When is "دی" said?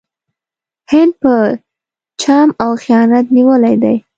3.83-3.95